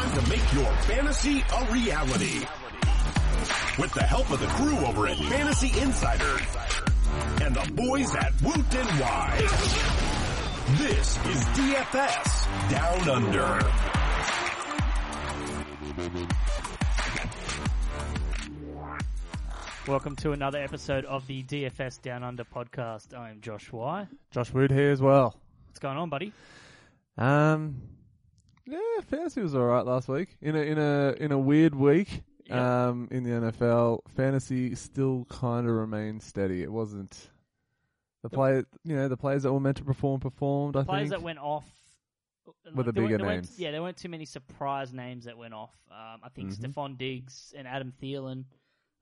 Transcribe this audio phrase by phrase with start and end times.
[0.00, 2.46] time to make your fantasy a reality.
[3.78, 6.38] With the help of the crew over at Fantasy Insider
[7.42, 9.74] and the boys at Woot and Wise.
[10.78, 13.60] This is DFS Down Under.
[19.86, 23.14] Welcome to another episode of the DFS Down Under podcast.
[23.14, 24.06] I am Josh Wye.
[24.30, 25.36] Josh Wood here as well.
[25.66, 26.32] What's going on, buddy?
[27.18, 27.82] Um,
[28.70, 30.36] yeah, fantasy was all right last week.
[30.40, 35.66] In a in a in a weird week, um, in the NFL, fantasy still kind
[35.68, 36.62] of remained steady.
[36.62, 37.30] It wasn't
[38.22, 38.62] the play.
[38.84, 40.76] You know, the players that were meant to perform performed.
[40.76, 41.20] I Players think.
[41.20, 41.64] that went off
[42.74, 43.58] Were the bigger names.
[43.58, 45.74] yeah, there weren't too many surprise names that went off.
[45.90, 46.56] Um, I think Mhm.
[46.72, 48.44] Stefon Diggs and Adam Thielen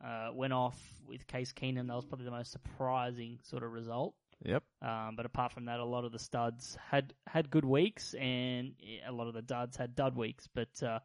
[0.05, 1.89] uh, went off with Case Keenum.
[1.89, 4.15] That was probably the most surprising sort of result.
[4.45, 4.63] Yep.
[4.83, 8.75] Um, but apart from that, a lot of the studs had had good weeks, and
[9.07, 10.49] a lot of the duds had dud weeks.
[10.55, 11.01] But uh,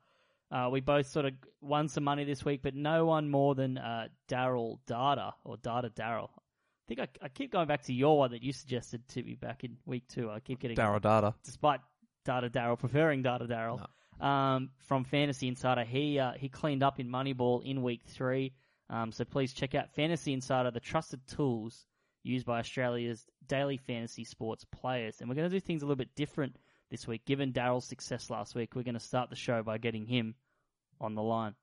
[0.51, 3.77] uh, we both sort of won some money this week, but no one more than
[3.77, 6.29] uh, Darryl Data or Data Darryl.
[6.35, 9.35] I think I, I keep going back to your one that you suggested to me
[9.35, 10.29] back in week two.
[10.29, 11.33] I keep getting Darryl Data.
[11.43, 11.79] despite
[12.25, 13.83] Data Darryl preferring Data Darryl
[14.23, 15.83] um, from Fantasy Insider.
[15.83, 18.53] He uh, he cleaned up in Moneyball in week three.
[18.89, 21.85] Um, so please check out Fantasy Insider, the trusted tools
[22.23, 25.19] used by Australia's daily fantasy sports players.
[25.19, 26.57] And we're going to do things a little bit different
[26.89, 27.25] this week.
[27.25, 30.35] Given Darryl's success last week, we're going to start the show by getting him
[30.99, 31.55] on the line.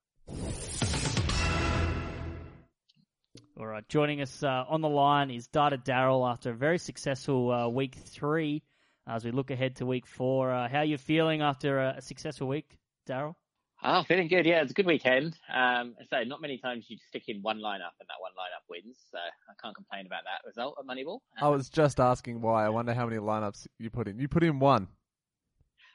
[3.58, 7.52] All right, joining us uh, on the line is Data Darryl after a very successful
[7.52, 8.62] uh, week three.
[9.06, 12.00] As we look ahead to week four, uh, how are you feeling after a, a
[12.00, 13.34] successful week, Darryl?
[13.82, 14.44] Oh, feeling good.
[14.44, 15.38] Yeah, it's a good weekend.
[15.52, 18.96] Um, so not many times you stick in one lineup and that one lineup wins.
[19.10, 21.20] So I can't complain about that result at Moneyball.
[21.40, 22.66] I was just asking Wye.
[22.66, 24.18] I wonder how many lineups you put in.
[24.18, 24.88] You put in one.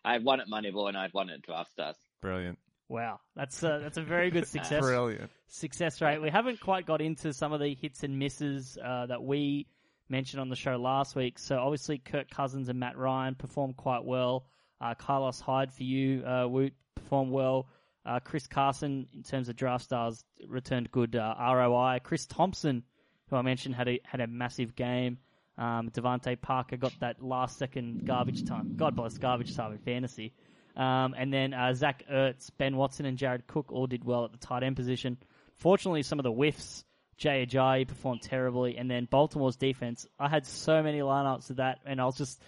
[0.03, 1.95] I had one at Moneyball and I had one at Draft Stars.
[2.22, 2.58] Brilliant.
[2.88, 5.30] Wow, that's a, that's a very good success Brilliant.
[5.47, 6.22] success rate.
[6.22, 9.67] We haven't quite got into some of the hits and misses uh, that we
[10.09, 11.40] mentioned on the show last week.
[11.40, 14.46] So obviously, Kirk Cousins and Matt Ryan performed quite well.
[14.79, 17.67] Uh, Carlos Hyde for you, uh, Woot performed well.
[18.05, 21.99] Uh, Chris Carson, in terms of draft stars, returned good uh, ROI.
[22.03, 22.83] Chris Thompson,
[23.29, 25.17] who I mentioned, had a had a massive game.
[25.57, 28.73] Um, DeVante Parker got that last second garbage time.
[28.75, 30.33] God bless garbage time in fantasy.
[30.75, 34.33] Um, and then uh, Zach Ertz, Ben Watson, and Jared Cook all did well at
[34.33, 35.17] the tight end position.
[35.55, 36.83] Fortunately, some of the whiffs,
[37.17, 40.05] Jay Ajayi performed terribly, and then Baltimore's defense.
[40.19, 42.41] I had so many lineups of that, and I was just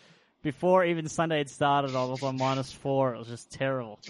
[0.47, 3.13] before even Sunday had started, I was on minus four.
[3.13, 3.99] It was just terrible.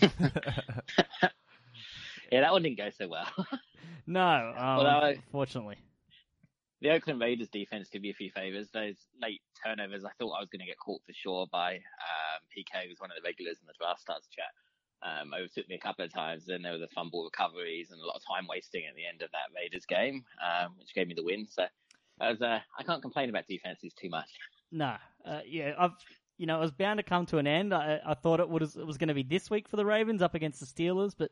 [2.29, 3.25] Yeah, that one didn't go so well.
[4.05, 5.77] no, um, Well, I- fortunately.
[6.81, 8.69] the Oakland Raiders defense did me a few favors.
[8.73, 12.39] Those late turnovers, I thought I was going to get caught for sure by um,
[12.51, 14.51] PK, who was one of the regulars in the Draft Stars chat.
[15.09, 18.05] Um, overtook me a couple of times, and there were the fumble recoveries and a
[18.05, 21.13] lot of time wasting at the end of that Raiders game, um, which gave me
[21.13, 21.47] the win.
[21.49, 21.63] So
[22.19, 24.29] that was, uh, I can't complain about defenses too much.
[24.69, 24.95] No,
[25.25, 25.91] uh, yeah, I've
[26.37, 27.73] you know it was bound to come to an end.
[27.73, 30.21] I, I thought it was it was going to be this week for the Ravens
[30.21, 31.31] up against the Steelers, but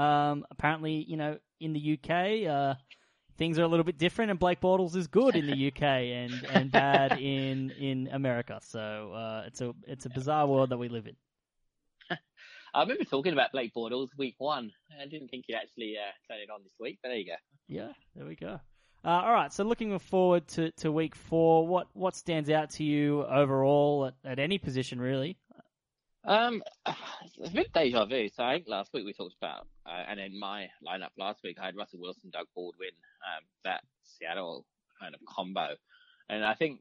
[0.00, 2.74] um, apparently you know in the UK uh,
[3.36, 6.46] things are a little bit different, and Blake Bortles is good in the UK and
[6.50, 8.60] and bad in in America.
[8.62, 11.16] So uh, it's a it's a bizarre world that we live in.
[12.74, 14.72] I remember talking about Blake Bortles week one.
[15.00, 17.36] I didn't think he'd actually uh, turn it on this week, but there you go.
[17.68, 18.58] Yeah, there we go.
[19.04, 22.84] Uh, all right, so looking forward to, to week four, what what stands out to
[22.84, 25.36] you overall at, at any position really?
[26.26, 26.62] Um,
[27.36, 28.30] it's a bit deja vu.
[28.30, 31.58] So I think last week we talked about, uh, and in my lineup last week
[31.60, 32.92] I had Russell Wilson, Doug Baldwin,
[33.26, 34.64] um, that Seattle
[34.98, 35.76] kind of combo,
[36.30, 36.80] and I think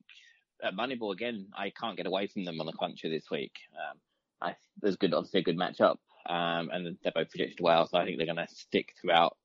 [0.64, 3.52] at Moneyball again I can't get away from them on the cruncher this week.
[3.74, 4.00] Um,
[4.42, 8.06] I there's good, obviously a good matchup, um, and they're both projected well, so I
[8.06, 9.36] think they're going to stick throughout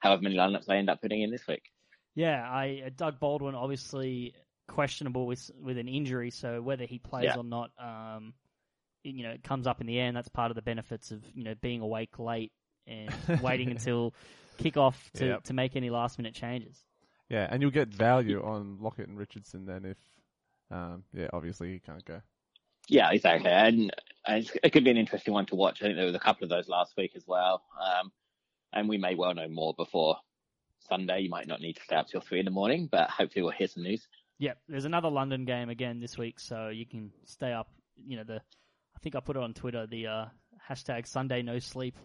[0.00, 1.62] however many lineups they end up putting in this week.
[2.16, 4.34] Yeah, I uh, Doug Baldwin obviously
[4.66, 7.36] questionable with with an injury, so whether he plays Yeah.
[7.36, 8.34] or not, um,
[9.04, 10.16] you know, it comes up in the end.
[10.16, 12.52] That's part of the benefits of you know being awake late
[12.86, 13.12] and
[13.42, 14.14] waiting until
[14.58, 15.44] kickoff to Yep.
[15.44, 16.82] to make any last minute changes.
[17.28, 19.96] Yeah, and you'll get value on Lockett and Richardson then if,
[20.70, 22.22] um, yeah, obviously he can't go.
[22.88, 23.50] Yeah, exactly.
[23.50, 23.92] And,
[24.28, 25.82] and it could be an interesting one to watch.
[25.82, 27.62] I think there was a couple of those last week as well.
[27.84, 28.12] Um,
[28.72, 30.18] and we may well know more before
[30.88, 31.20] Sunday.
[31.20, 33.52] You might not need to stay up till three in the morning, but hopefully we'll
[33.52, 34.06] hear some news.
[34.38, 37.68] Yep, there's another London game again this week, so you can stay up.
[38.06, 40.24] You know the, I think I put it on Twitter the uh,
[40.70, 41.96] hashtag Sunday No Sleep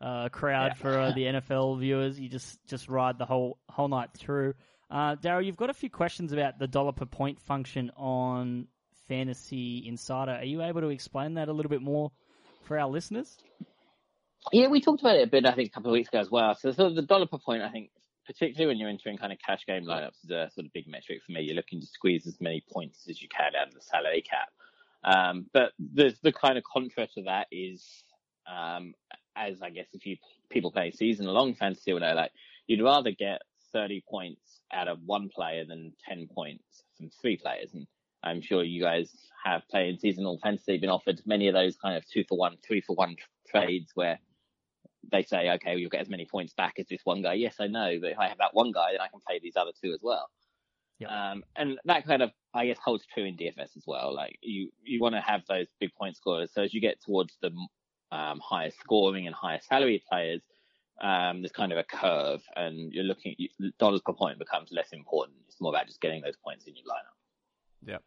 [0.00, 0.74] uh, crowd Yeah.
[0.74, 2.18] for uh, the NFL viewers.
[2.18, 4.54] You just just ride the whole whole night through.
[4.90, 8.68] Uh, Daryl, you've got a few questions about the dollar per point function on
[9.08, 10.32] Fantasy Insider.
[10.32, 12.12] Are you able to explain that a little bit more
[12.64, 13.36] for our listeners?
[14.52, 16.30] Yeah, we talked about it a bit, I think, a couple of weeks ago as
[16.30, 16.54] well.
[16.54, 17.90] So, sort of the dollar per point, I think,
[18.26, 21.20] particularly when you're entering kind of cash game lineups, is a sort of big metric
[21.24, 21.42] for me.
[21.42, 24.48] You're looking to squeeze as many points as you can out of the salary cap.
[25.04, 28.04] Um, but the the kind of contra to that is,
[28.50, 28.94] um,
[29.36, 30.16] as I guess if you
[30.50, 32.32] people play season long fantasy, will know, like
[32.66, 33.42] you'd rather get
[33.72, 37.70] 30 points out of one player than 10 points from three players.
[37.74, 37.86] And
[38.22, 39.10] I'm sure you guys
[39.44, 42.80] have played seasonal fantasy, been offered many of those kind of two for one, three
[42.80, 44.18] for one trades where
[45.10, 47.34] they say, okay, you'll get as many points back as this one guy.
[47.34, 49.56] Yes, I know, but if I have that one guy, then I can play these
[49.56, 50.28] other two as well.
[50.98, 51.10] Yep.
[51.10, 54.14] Um, and that kind of, I guess, holds true in DFS as well.
[54.14, 56.50] Like you, you want to have those big point scorers.
[56.54, 57.50] So as you get towards the
[58.12, 60.40] um, higher scoring and higher salary players,
[61.00, 63.36] um, there's kind of a curve, and you're looking
[63.78, 65.36] dollars per point becomes less important.
[65.46, 67.86] It's more about just getting those points in your lineup.
[67.86, 68.02] Yep.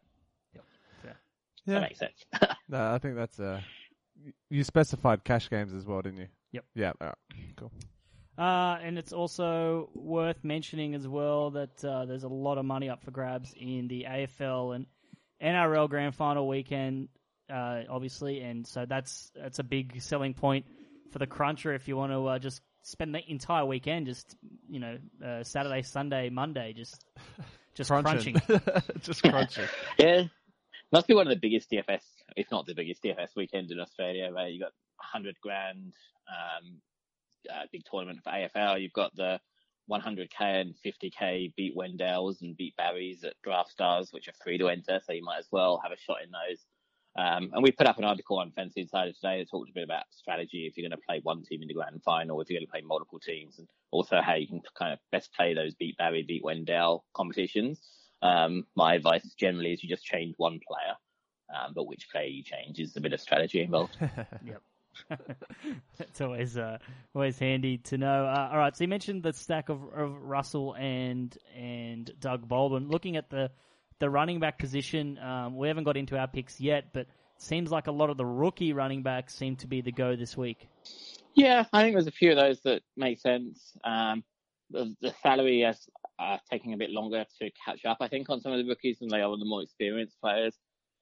[0.54, 0.64] Yep.
[1.04, 1.12] Yeah.
[1.66, 1.74] Yeah.
[1.74, 2.24] That makes sense.
[2.68, 3.60] No, I think that's uh
[4.48, 6.28] You specified cash games as well, didn't you?
[6.52, 6.64] Yep.
[6.74, 6.92] Yeah.
[7.00, 7.16] all right,
[7.56, 7.72] Cool.
[8.38, 12.88] Uh, and it's also worth mentioning as well that uh, there's a lot of money
[12.88, 14.86] up for grabs in the AFL and
[15.42, 17.08] NRL Grand Final weekend,
[17.52, 20.64] uh, obviously, and so that's that's a big selling point
[21.12, 24.36] for the cruncher if you want to uh, just spend the entire weekend, just
[24.68, 27.04] you know, uh, Saturday, Sunday, Monday, just
[27.74, 28.36] just crunching.
[29.02, 29.66] Just crunching.
[29.98, 30.24] Yeah.
[30.92, 32.02] Must be one of the biggest DFS,
[32.36, 35.92] if not the biggest DFS weekend in Australia, where you got 100 grand,
[36.28, 36.80] um,
[37.50, 38.80] uh, big tournament for AFL.
[38.80, 39.40] You've got the
[39.90, 44.68] 100k and 50k beat Wendells and beat Barry's at Draft Stars, which are free to
[44.68, 46.64] enter, so you might as well have a shot in those.
[47.18, 49.82] Um, and we put up an article on Fantasy Insider today that talked a bit
[49.82, 52.58] about strategy if you're going to play one team in the grand final, if you're
[52.58, 55.74] going to play multiple teams, and also how you can kind of best play those
[55.74, 57.80] beat Barry, beat Wendell competitions.
[58.22, 60.94] Um, my advice generally is you just change one player,
[61.52, 63.96] um, but which player you change is a bit of strategy involved.
[65.98, 66.78] it's always uh,
[67.14, 68.26] always handy to know.
[68.26, 72.88] Uh, all right, so you mentioned the stack of, of Russell and and Doug Baldwin.
[72.88, 73.50] Looking at the
[73.98, 77.06] the running back position, um, we haven't got into our picks yet, but
[77.38, 80.36] seems like a lot of the rookie running backs seem to be the go this
[80.36, 80.68] week.
[81.34, 83.76] Yeah, I think there's a few of those that make sense.
[83.84, 84.24] Um,
[84.70, 85.88] the, the salary is
[86.18, 88.98] uh, taking a bit longer to catch up, I think, on some of the rookies
[88.98, 90.56] than they are on the more experienced players.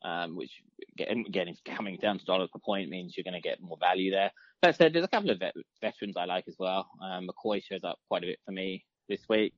[0.05, 0.53] Um, which
[0.95, 3.77] again, again, if coming down to dollars per point means you're going to get more
[3.81, 4.31] value there.
[4.63, 6.89] That said, there's a couple of vet- veterans I like as well.
[7.03, 9.55] Um, McCoy shows up quite a bit for me this week.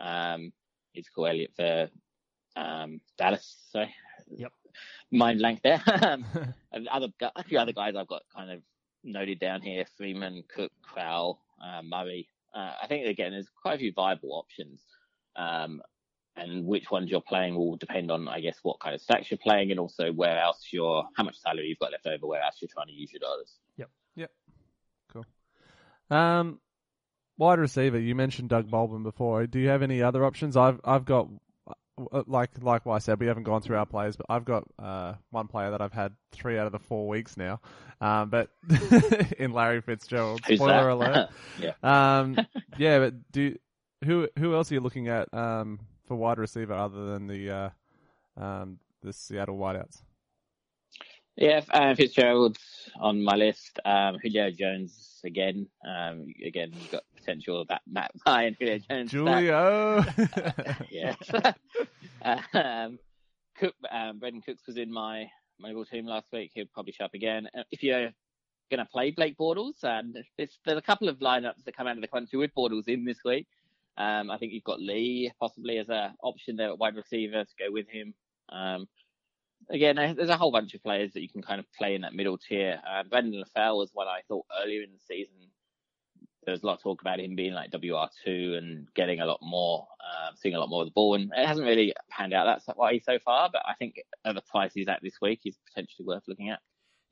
[0.00, 0.52] Um,
[0.94, 1.88] it's cool Elliott for
[2.56, 3.56] um, Dallas.
[3.70, 3.94] Sorry.
[4.36, 4.52] Yep.
[5.10, 5.82] Mind blank there.
[6.90, 8.62] Other a few other guys I've got kind of
[9.04, 12.28] noted down here: Freeman, Cook, Crowell, uh, Murray.
[12.54, 14.82] Uh, I think again, there's quite a few viable options.
[15.36, 15.82] Um,
[16.36, 19.38] and which ones you're playing will depend on, I guess, what kind of stacks you're
[19.38, 22.56] playing, and also where else you're, how much salary you've got left over, where else
[22.60, 23.52] you're trying to use your dollars.
[23.76, 23.90] Yep.
[24.16, 24.30] Yep.
[25.12, 25.26] Cool.
[26.10, 26.60] Um,
[27.38, 27.98] wide receiver.
[27.98, 29.46] You mentioned Doug Baldwin before.
[29.46, 30.56] Do you have any other options?
[30.56, 31.28] I've I've got
[32.12, 34.64] uh, like like what I said, we haven't gone through our players, but I've got
[34.78, 37.60] uh, one player that I've had three out of the four weeks now.
[38.00, 38.50] Um, but
[39.38, 40.90] in Larry Fitzgerald, Who's spoiler that?
[40.92, 41.30] alert.
[41.60, 42.18] yeah.
[42.20, 42.36] Um,
[42.78, 43.56] yeah, but do
[44.04, 45.80] who who else are you looking at um,
[46.12, 47.70] for wide receiver other than the uh,
[48.36, 50.02] um, the Seattle wideouts?
[51.36, 53.80] Yeah, uh, Fitzgerald's on my list.
[53.86, 55.66] Um, Julio Jones again.
[55.86, 59.10] Um, again, you've got potential that Matt Ryan, Julio Jones.
[59.10, 60.04] Julio.
[60.90, 61.16] yes.
[62.52, 62.98] um,
[63.58, 66.50] Cook, um, Brandin Cooks was in my mobile team last week.
[66.52, 67.48] He'll probably show up again.
[67.56, 68.10] Uh, If you're
[68.70, 71.96] going to play Blake Bortles, and there's, there's a couple of lineups that come out
[71.96, 73.46] of the country with Bortles in this week.
[73.96, 77.64] Um, I think you've got Lee possibly as a option there at wide receiver to
[77.64, 78.14] go with him.
[78.48, 78.88] Um,
[79.70, 82.14] again, there's a whole bunch of players that you can kind of play in that
[82.14, 82.80] middle tier.
[82.88, 85.34] Uh, Brandon LaFell was one I thought earlier in the season.
[86.44, 89.38] There was a lot of talk about him being like WR2 and getting a lot
[89.42, 91.14] more, uh, seeing a lot more of the ball.
[91.14, 94.42] And it hasn't really panned out that way so far, but I think at the
[94.42, 96.58] price he's at this week, he's potentially worth looking at.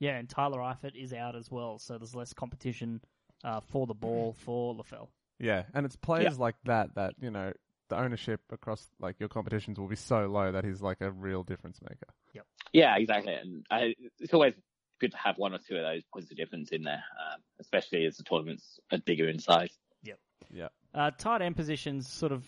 [0.00, 3.02] Yeah, and Tyler Eifert is out as well, so there's less competition
[3.44, 5.08] uh, for the ball for LaFell.
[5.40, 7.52] Yeah, and it's players like that that you know
[7.88, 11.42] the ownership across like your competitions will be so low that he's like a real
[11.42, 12.06] difference maker.
[12.34, 12.46] Yep.
[12.72, 13.34] Yeah, exactly.
[13.34, 14.54] And I, it's always
[15.00, 18.04] good to have one or two of those points of difference in there, um, especially
[18.04, 19.76] as the tournaments are bigger in size.
[20.04, 20.18] Yep.
[20.52, 22.44] Yeah, Uh, tight end positions sort of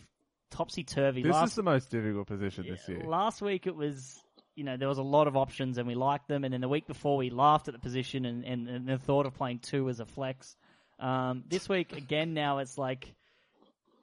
[0.51, 1.23] topsy turvy.
[1.23, 3.03] this Last is the most difficult position this year.
[3.05, 4.21] Last week it was,
[4.55, 6.69] you know, there was a lot of options and we liked them, and then the
[6.69, 9.89] week before we laughed at the position and, and, and the thought of playing two
[9.89, 10.57] as a flex.
[11.03, 13.13] Um, this week again, now it's like,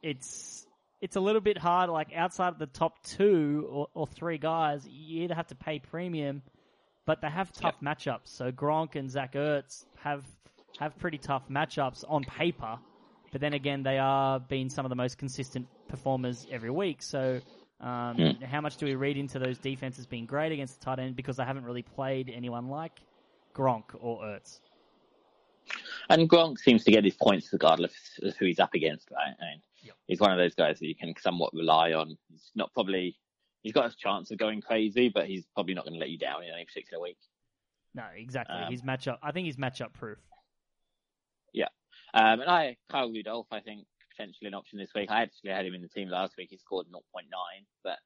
[0.03, 0.65] it's
[1.01, 1.89] it's a little bit hard.
[1.89, 5.79] Like outside of the top two or, or three guys, you either have to pay
[5.79, 6.43] premium,
[7.05, 8.27] but they have tough matchups.
[8.27, 10.25] So Gronk and Zach Ertz have
[10.77, 12.79] have pretty tough matchups on paper,
[13.31, 17.01] but then again, they are being some of the most consistent performers every week.
[17.01, 17.41] So,
[17.81, 18.43] um, Hmm.
[18.43, 21.37] how much do we read into those defenses being great against the tight end because
[21.37, 22.99] they haven't really played anyone like
[23.55, 24.59] Gronk or Ertz?
[26.09, 29.35] And Gronk seems to get his points regardless of who he's up against, right?
[29.39, 29.95] And Yep.
[30.07, 32.17] he's one of those guys that you can somewhat rely on.
[32.29, 33.17] He's not probably
[33.63, 36.17] he's got a chance of going crazy, but he's probably not going to let you
[36.17, 37.17] down in any particular week.
[37.95, 38.55] No, exactly.
[38.55, 39.17] Um, he's matchup.
[39.23, 40.17] I think he's matchup proof.
[41.53, 41.67] Yeah,
[42.13, 45.09] um, and I, Kyle Rudolph, I think potentially an option this week.
[45.09, 46.49] I actually had him in the team last week.
[46.51, 47.01] He scored 0.9,
[47.83, 47.97] but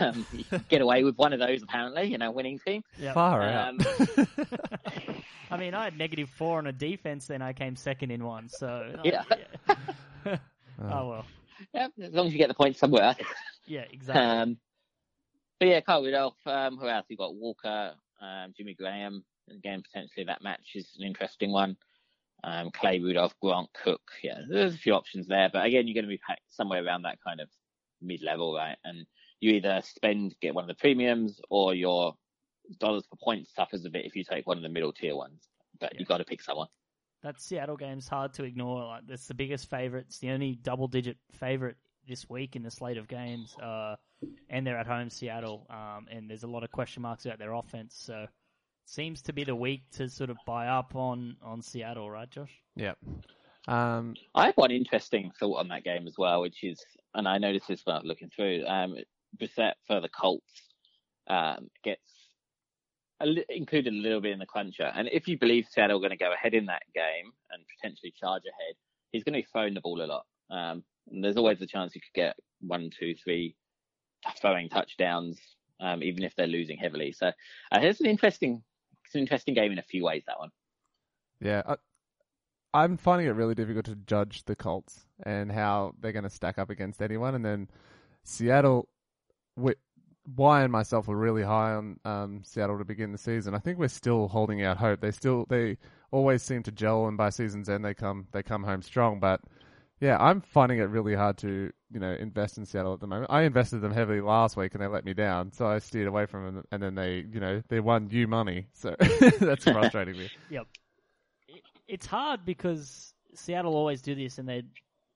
[0.00, 2.82] um, you can get away with one of those apparently in a winning team.
[3.00, 3.14] Yep.
[3.14, 4.28] Far Um, out.
[5.52, 8.48] I mean, I had negative four on a defense, then I came second in one.
[8.48, 8.66] So
[8.98, 9.24] uh, Yeah.
[10.26, 10.36] yeah.
[10.90, 11.24] Oh well.
[11.74, 13.14] Yeah, as long as you get the point somewhere.
[13.66, 14.20] Yeah, exactly.
[14.24, 14.56] Um,
[15.60, 16.34] but yeah, Kyle Rudolph.
[16.46, 17.06] Um, who else?
[17.08, 19.22] You got Walker, um, Jimmy Graham.
[19.48, 21.76] Again, potentially that match is an interesting one.
[22.42, 24.00] Um, Clay Rudolph, Grant Cook.
[24.24, 27.02] Yeah, there's a few options there, but again, you're going to be packed somewhere around
[27.02, 27.48] that kind of
[28.00, 28.76] mid-level, right?
[28.82, 29.06] And
[29.38, 32.16] you either spend get one of the premiums, or your
[32.78, 35.48] dollars per point suffers a bit if you take one of the middle tier ones.
[35.80, 35.98] But Yeah.
[36.00, 36.68] you've got to pick someone.
[37.22, 38.84] that Seattle game's hard to ignore.
[38.84, 40.06] Like, it's the biggest favorite.
[40.08, 41.76] It's the only double-digit favorite
[42.08, 43.94] this week in the slate of games, uh,
[44.50, 45.64] and they're at home, Seattle.
[45.70, 47.94] Um, and there's a lot of question marks about their offense.
[47.96, 48.26] So,
[48.86, 52.60] seems to be the week to sort of buy up on on Seattle, right, Josh?
[52.74, 52.98] Yep.
[53.68, 57.38] Um, I have one interesting thought on that game as well, which is, and I
[57.38, 58.96] noticed this when I was looking through, um,
[59.36, 60.62] Brissett for the Colts
[61.28, 62.21] um, gets a
[63.24, 64.90] li- included a little bit in the cruncher.
[64.94, 68.12] And if you believe Seattle are going to go ahead in that game and potentially
[68.18, 68.74] charge ahead,
[69.12, 70.26] he's going to be throwing the ball a lot.
[70.50, 73.56] Um, and there's always the chance you could get one, two, three
[74.40, 75.38] throwing touchdowns,
[75.80, 77.12] um, even if they're losing heavily.
[77.12, 78.62] So uh, it's an interesting,
[79.04, 80.22] it's an interesting game in a few ways.
[80.26, 80.50] That one.
[81.40, 81.76] yeah, I,
[82.74, 86.58] I'm finding it really difficult to judge the Colts and how they're going to stack
[86.58, 87.34] up against anyone.
[87.34, 87.68] And then
[88.24, 88.88] Seattle,
[89.56, 89.74] we,
[90.36, 93.54] Wye and myself were really high on um, Seattle to begin the season.
[93.54, 95.00] I think we're still holding out hope.
[95.00, 95.78] They still they
[96.10, 99.18] always seem to gel, and by season's end they come they come home strong.
[99.18, 99.40] But
[100.00, 103.30] yeah, I'm finding it really hard to you know invest in Seattle at the moment.
[103.30, 106.26] I invested them heavily last week, and they let me down, so I steered away
[106.26, 106.64] from them.
[106.70, 108.94] And then they you know they won you money, so
[109.40, 110.28] that's frustrating me.
[110.50, 110.66] Yep.
[111.88, 114.62] It's hard because Seattle always do this, and they,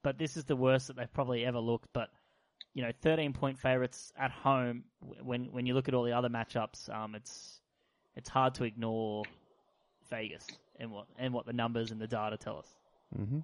[0.03, 1.89] but this is the worst that they've probably ever looked.
[1.93, 2.11] But
[2.75, 4.85] you know, thirteen point favorites at home.
[5.23, 7.61] When when you look at all the other matchups, um, it's
[8.17, 9.25] it's hard to ignore
[10.11, 12.69] Vegas and what and what the numbers and the data tell us.
[13.17, 13.41] hmm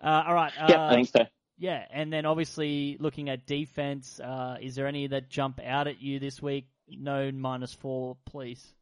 [0.00, 0.52] Uh, all right.
[0.56, 1.26] Uh, yeah, I think so.
[1.58, 6.00] Yeah, and then obviously looking at defense, uh, is there any that jump out at
[6.00, 6.66] you this week?
[6.88, 8.74] No minus four, please.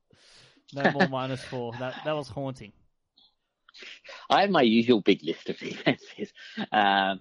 [0.74, 1.72] No more minus four.
[1.78, 2.72] That that was haunting.
[4.28, 6.32] I have my usual big list of defenses.
[6.70, 7.20] Um,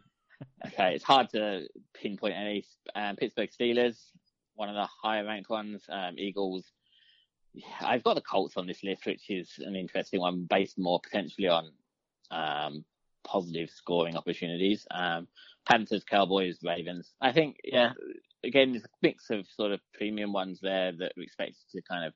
[0.67, 2.65] okay, it's hard to pinpoint any.
[2.95, 3.97] Um, Pittsburgh Steelers,
[4.55, 5.83] one of the higher ranked ones.
[5.89, 6.65] Um, Eagles.
[7.79, 11.47] I've got the Colts on this list, which is an interesting one, based more potentially
[11.47, 11.71] on
[12.31, 12.83] um,
[13.25, 14.85] positive scoring opportunities.
[14.91, 15.27] Um,
[15.65, 17.13] Panthers, Cowboys, Ravens.
[17.21, 17.93] I think, yeah,
[18.43, 22.05] again, there's a mix of sort of premium ones there that we expect to kind
[22.05, 22.13] of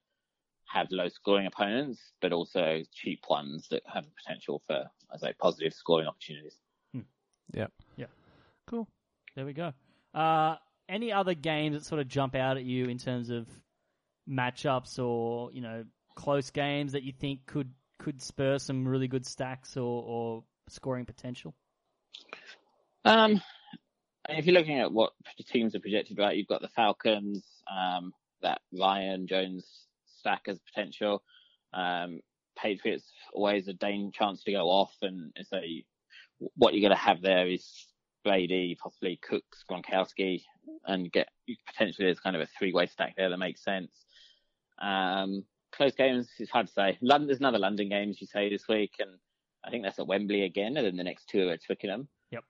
[0.66, 5.34] have low scoring opponents, but also cheap ones that have potential for, as I say,
[5.40, 6.58] positive scoring opportunities.
[7.54, 7.72] Yep.
[7.98, 8.06] Yeah.
[8.68, 8.88] Cool.
[9.36, 9.74] There we go.
[10.14, 10.56] Uh,
[10.88, 13.48] any other games that sort of jump out at you in terms of
[14.30, 15.84] matchups or you know
[16.16, 21.06] close games that you think could could spur some really good stacks or, or scoring
[21.06, 21.54] potential?
[23.06, 23.42] Um,
[24.28, 28.14] if you're looking at what the teams are projected, right, you've got the Falcons, um,
[28.42, 29.68] that Ryan Jones
[30.18, 31.24] stack as potential.
[31.74, 32.22] Um,
[32.58, 35.84] Patriots always a dang chance to go off, and so you,
[36.56, 37.88] what you're going to have there is
[38.24, 40.44] Brady, possibly Cooks, Gronkowski,
[40.86, 41.30] and get
[41.68, 43.92] potentially there's kind of a three-way stack there that makes sense.
[44.82, 46.98] Um, close games, it's hard to say.
[47.02, 49.12] London, there's another London game, as you say, this week, and
[49.66, 52.08] I think that's at Wembley again, and then the next two are at Twickenham.
[52.32, 52.44] Yep.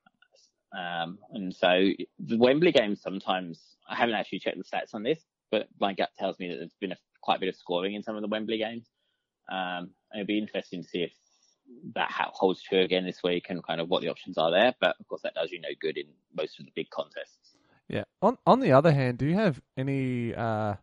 [0.78, 5.24] Um, and so the Wembley games sometimes, I haven't actually checked the stats on this,
[5.52, 8.04] but my gut tells me that there's been a, quite a bit of scoring in
[8.04, 8.88] some of the Wembley games.
[9.52, 11.12] Um, it'd be interesting to see if
[11.96, 14.74] that holds true again this week and kind of what the options are there.
[14.80, 17.56] But of course, that does you no good in most of the big contests.
[17.88, 18.04] Yeah.
[18.22, 20.76] On on the other hand, do you have any uh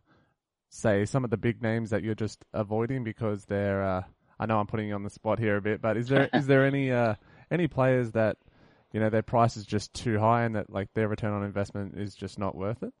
[0.69, 4.03] say some of the big names that you're just avoiding because they're uh
[4.39, 6.47] I know I'm putting you on the spot here a bit, but is there is
[6.47, 7.15] there any uh
[7.49, 8.37] any players that
[8.91, 11.97] you know their price is just too high and that like their return on investment
[11.97, 12.93] is just not worth it?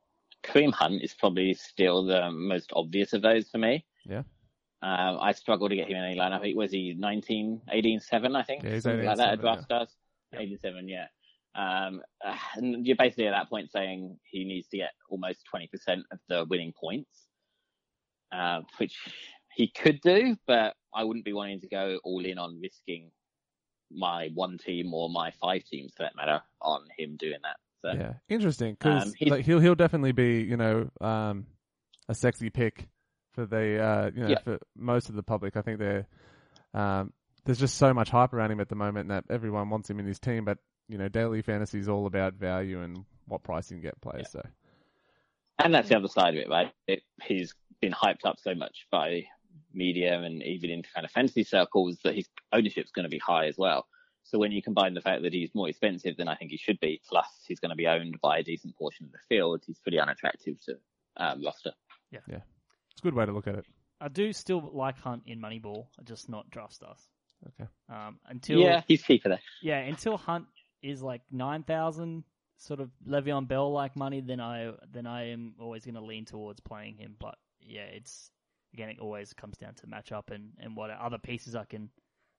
[0.43, 3.85] Kareem Hunt is probably still the most obvious of those for me.
[4.05, 4.23] Yeah.
[4.81, 6.45] Um, I struggle to get him in any lineup.
[6.45, 8.63] He- Was he 19, 18, 7, I think?
[8.63, 9.65] Yeah, he's Something 18, like that at 7, draft yeah.
[9.65, 9.95] stars.
[10.35, 11.05] 87, yeah.
[11.55, 12.01] Um,
[12.55, 16.45] and you're basically at that point saying he needs to get almost 20% of the
[16.45, 17.27] winning points,
[18.31, 18.95] uh, which
[19.55, 23.09] he could do, but I wouldn't be wanting to go all in on risking
[23.91, 27.55] my one team or my five teams for that matter on him doing that.
[27.81, 31.47] So Yeah, interesting because Um, like, he'll he'll definitely be you know um,
[32.09, 32.87] a sexy pick
[33.37, 34.39] for the uh, you know Yeah.
[34.43, 35.55] for most of the public.
[35.55, 36.07] I think they're
[36.73, 37.13] um,
[37.45, 40.07] there's just so much hype around him at the moment that everyone wants him in
[40.07, 40.43] his team.
[40.43, 40.57] But
[40.89, 44.31] you know, daily fantasy is all about value and what price you can get players.
[44.31, 44.41] So
[45.59, 46.71] And that's the other side of it, right?
[46.87, 49.25] It, he's been hyped up so much by
[49.71, 53.45] media and even in kind of fantasy circles that his ownership's going to be high
[53.45, 53.85] as well.
[54.23, 56.79] So when you combine the fact that he's more expensive than I think he should
[56.79, 59.79] be, plus he's going to be owned by a decent portion of the field, he's
[59.79, 60.75] pretty unattractive to
[61.17, 61.71] um, roster.
[62.97, 63.65] It's a good way to look at it.
[64.01, 66.99] I do still like Hunt in Moneyball, just not draft stars.
[67.47, 67.69] Okay.
[67.89, 69.39] Um, until yeah, he's cheaper there.
[69.61, 70.47] yeah, until Hunt
[70.81, 72.23] is like nine thousand
[72.57, 76.25] sort of Le'Veon Bell like money, then I then I am always going to lean
[76.25, 77.15] towards playing him.
[77.19, 78.31] But yeah, it's
[78.73, 81.91] again it always comes down to matchup and and what other pieces I can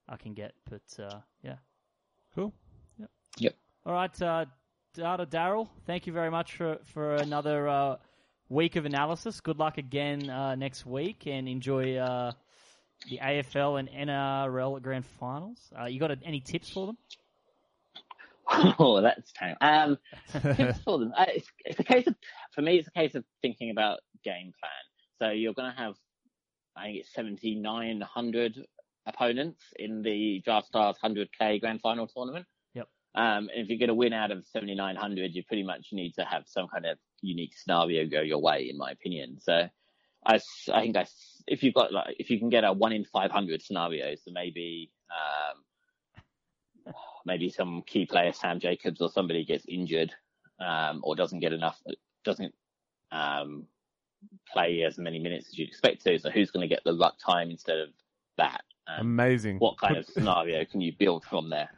[0.09, 0.53] I can get.
[0.69, 1.55] But uh, yeah,
[2.35, 2.53] Cool.
[2.99, 3.09] Yep.
[3.37, 3.55] Yep.
[3.85, 4.45] All right, uh,
[4.93, 7.95] Data Darryl, thank you very much for for another uh,
[8.49, 9.39] week of analysis.
[9.41, 12.31] Good luck again uh, next week, and enjoy uh,
[13.07, 15.59] the AFL and NRL grand finals.
[15.79, 16.97] Uh, you got any tips for them?
[18.79, 19.57] oh, that's terrible.
[19.61, 19.97] Um,
[20.55, 21.13] tips for them.
[21.15, 22.15] Uh, it's, it's a case of,
[22.53, 24.71] for me, it's a case of thinking about game plan.
[25.19, 25.95] So you're going to have,
[26.75, 28.65] I think it's 7,900
[29.05, 32.45] opponents in the Draft Stars 100k grand final tournament.
[32.73, 32.87] Yep.
[33.15, 36.23] Um, and if you're going to win out of 7,900, you pretty much need to
[36.23, 39.37] have some kind of unique scenario go your way, in my opinion.
[39.39, 39.69] So
[40.25, 40.39] I
[40.81, 41.05] think I,
[41.47, 44.91] if you've got like, if you can get a one in 500 scenario, so maybe,
[45.09, 46.93] um,
[47.25, 50.13] maybe some key player, Sam Jacobs or somebody gets injured,
[50.59, 51.81] um, or doesn't get enough,
[52.23, 52.53] doesn't,
[53.11, 53.65] um,
[54.51, 56.19] play as many minutes as you'd expect to.
[56.19, 57.89] So who's going to get the luck time instead of
[58.37, 58.61] that?
[58.97, 59.57] Um, Amazing.
[59.59, 61.69] what kind Put- of scenario can you build from there?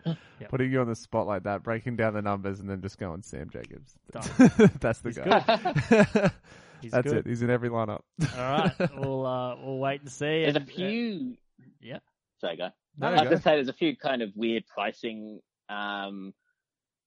[0.49, 3.21] Putting you on the spot like that, breaking down the numbers, and then just going
[3.21, 3.95] Sam Jacobs.
[4.11, 4.23] Done.
[4.79, 6.31] That's the He's guy.
[6.81, 7.17] He's That's good.
[7.17, 7.27] it.
[7.27, 8.01] He's in every lineup.
[8.21, 10.43] All right, we'll uh, we'll wait and see.
[10.43, 11.37] There's a and, uh, few.
[11.79, 11.99] yeah.
[12.39, 12.69] Sorry, go.
[12.97, 13.35] There I you was go.
[13.35, 16.33] to say there's a few kind of weird pricing, um,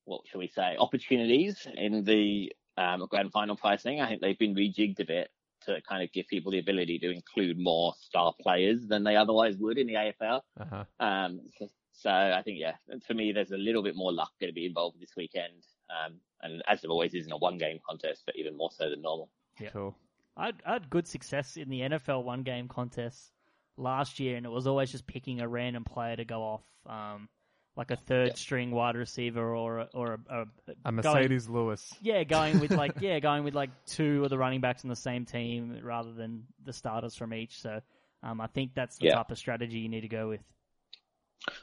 [0.05, 4.01] what shall we say, opportunities in the um, grand final pricing.
[4.01, 5.31] I think they've been rejigged a bit
[5.67, 9.57] to kind of give people the ability to include more star players than they otherwise
[9.57, 10.41] would in the AFL.
[10.61, 10.85] uh-huh.
[11.01, 12.75] Um, so, so I think, yeah,
[13.07, 15.67] for me, there's a little bit more luck going to be involved this weekend.
[15.91, 18.91] Um, and as there always is in a one game contest, but even more so
[18.91, 19.31] than normal.
[19.61, 19.71] Yeah.
[19.71, 19.97] Cool.
[20.37, 23.33] I had, I had good success in the NFL one game contest
[23.77, 27.29] last year, and it was always just picking a random player to go off, um,
[27.77, 28.35] like a third Yeah.
[28.35, 30.41] string wide receiver or a, or a, a,
[30.87, 30.97] A going-
[31.29, 31.93] Marcedes Lewis.
[32.01, 34.97] yeah, going with like yeah, going with like two of the running backs on the
[34.97, 37.61] same team rather than the starters from each.
[37.61, 37.81] So
[38.23, 39.15] um, I think that's the Yeah.
[39.17, 40.41] type of strategy you need to go with.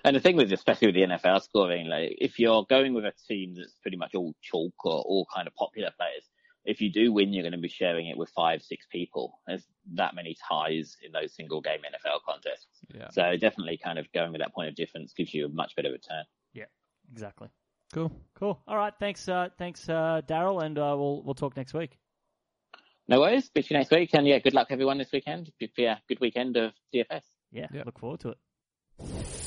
[0.05, 3.13] And the thing with, especially with the NFL scoring, like if you're going with a
[3.27, 6.23] team that's pretty much all chalk or all kind of popular players,
[6.63, 9.39] if you do win, you're going to be sharing it with five, six people.
[9.47, 12.67] There's that many ties in those single game NFL contests.
[12.93, 13.09] Yeah.
[13.11, 15.91] So definitely kind of going with that point of difference gives you a much better
[15.91, 16.23] return.
[16.53, 16.65] Yeah,
[17.11, 17.49] exactly.
[17.93, 18.11] Cool.
[18.35, 18.61] Cool.
[18.67, 18.93] All right.
[18.99, 19.27] Thanks.
[19.27, 21.97] Uh, thanks, uh, Darryl, and uh, we'll we'll talk next week.
[23.07, 23.45] No worries.
[23.45, 24.11] Speak to you next week.
[24.13, 25.51] And yeah, good luck everyone this weekend.
[25.77, 27.23] Yeah, good weekend of DFS.
[27.51, 27.67] Yeah.
[27.73, 27.83] Yeah.
[27.85, 29.40] Look forward to it.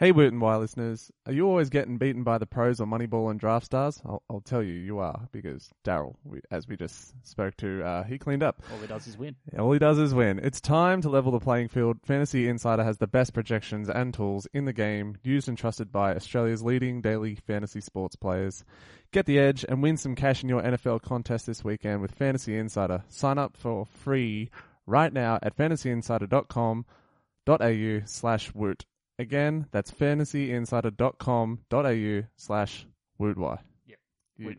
[0.00, 3.30] Hey, Woot and Wye listeners, are you always getting beaten by the pros on Moneyball
[3.30, 4.00] and Draft Stars?
[4.06, 6.14] I'll, I'll tell you, you are, because Darryl,
[6.50, 8.62] as we just spoke to, uh, he cleaned up.
[8.72, 9.36] All he does is win.
[9.58, 10.38] All he does is win.
[10.38, 11.98] It's time to level the playing field.
[12.02, 16.14] Fantasy Insider has the best projections and tools in the game, used and trusted by
[16.14, 18.64] Australia's leading daily fantasy sports players.
[19.12, 22.56] Get the edge and win some cash in your NFL contest this weekend with Fantasy
[22.56, 23.04] Insider.
[23.08, 24.48] Sign up for free
[24.86, 28.86] right now at fantasyinsider.com.au slash woot.
[29.20, 32.86] Again, that's fantasyinsider.com.au slash
[33.20, 33.58] wootwy.
[33.86, 33.96] Yeah.
[34.38, 34.56] You-.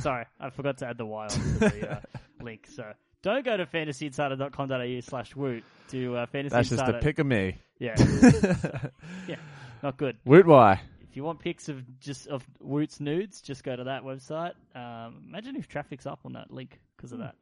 [0.00, 2.00] Sorry, I forgot to add the Y onto the uh,
[2.42, 2.66] link.
[2.68, 7.26] So don't go to fantasyinsider.com.au slash woot to uh, fantasy That's just a pick of
[7.26, 7.58] me.
[7.78, 7.94] Yeah,
[9.28, 9.36] yeah,
[9.84, 10.16] not good.
[10.26, 10.80] wootwy.
[11.12, 14.54] If you want pics of just of Woot's nudes, just go to that website.
[14.74, 17.34] Um, imagine if traffic's up on that link because of that.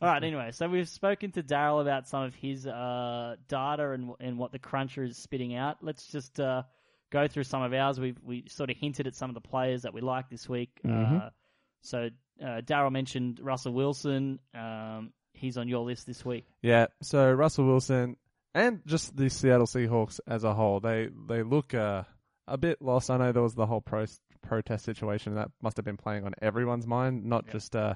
[0.00, 0.24] All right.
[0.24, 4.50] Anyway, so we've spoken to Darryl about some of his uh, data and and what
[4.50, 5.76] the cruncher is spitting out.
[5.82, 6.62] Let's just uh,
[7.10, 8.00] go through some of ours.
[8.00, 10.80] We we sort of hinted at some of the players that we like this week.
[10.82, 11.28] Uh,
[11.82, 12.08] so
[12.42, 14.38] uh, Darryl mentioned Russell Wilson.
[14.54, 16.46] Um, he's on your list this week.
[16.62, 18.16] Yeah, so Russell Wilson
[18.54, 22.04] and just the Seattle Seahawks as a whole, they they look uh,
[22.48, 23.10] a bit lost.
[23.10, 24.06] I know there was the whole pro-
[24.42, 27.94] protest situation that must have been playing on everyone's mind, not just uh,